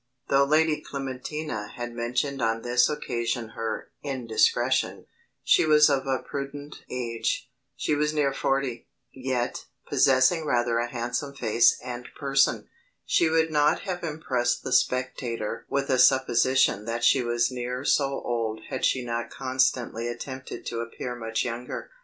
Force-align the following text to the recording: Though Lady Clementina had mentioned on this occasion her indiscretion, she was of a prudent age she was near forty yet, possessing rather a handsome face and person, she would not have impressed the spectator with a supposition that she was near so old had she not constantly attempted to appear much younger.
Though 0.29 0.45
Lady 0.45 0.81
Clementina 0.81 1.67
had 1.75 1.93
mentioned 1.93 2.41
on 2.41 2.63
this 2.63 2.89
occasion 2.89 3.49
her 3.49 3.91
indiscretion, 4.01 5.05
she 5.43 5.63
was 5.63 5.91
of 5.91 6.07
a 6.07 6.17
prudent 6.17 6.77
age 6.89 7.51
she 7.75 7.93
was 7.93 8.11
near 8.11 8.33
forty 8.33 8.87
yet, 9.13 9.65
possessing 9.87 10.43
rather 10.43 10.79
a 10.79 10.87
handsome 10.89 11.35
face 11.35 11.79
and 11.83 12.07
person, 12.19 12.67
she 13.05 13.29
would 13.29 13.51
not 13.51 13.81
have 13.81 14.03
impressed 14.03 14.63
the 14.63 14.73
spectator 14.73 15.67
with 15.69 15.87
a 15.91 15.99
supposition 15.99 16.85
that 16.85 17.03
she 17.03 17.21
was 17.21 17.51
near 17.51 17.85
so 17.85 18.23
old 18.25 18.61
had 18.71 18.83
she 18.83 19.05
not 19.05 19.29
constantly 19.29 20.07
attempted 20.07 20.65
to 20.65 20.79
appear 20.79 21.13
much 21.15 21.45
younger. 21.45 21.91